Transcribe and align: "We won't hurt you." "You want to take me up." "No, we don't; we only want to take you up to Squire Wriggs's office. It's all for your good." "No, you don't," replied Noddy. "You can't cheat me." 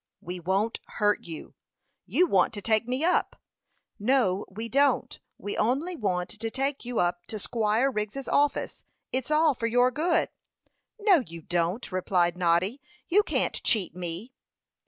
"We 0.19 0.39
won't 0.39 0.79
hurt 0.95 1.25
you." 1.25 1.53
"You 2.07 2.25
want 2.25 2.55
to 2.55 2.61
take 2.63 2.87
me 2.87 3.05
up." 3.05 3.39
"No, 3.99 4.47
we 4.49 4.67
don't; 4.67 5.19
we 5.37 5.55
only 5.55 5.95
want 5.95 6.31
to 6.39 6.49
take 6.49 6.83
you 6.83 6.97
up 6.99 7.23
to 7.27 7.37
Squire 7.37 7.91
Wriggs's 7.91 8.27
office. 8.27 8.83
It's 9.11 9.29
all 9.29 9.53
for 9.53 9.67
your 9.67 9.91
good." 9.91 10.29
"No, 10.97 11.19
you 11.27 11.43
don't," 11.43 11.91
replied 11.91 12.35
Noddy. 12.35 12.81
"You 13.09 13.21
can't 13.21 13.61
cheat 13.61 13.95
me." 13.95 14.33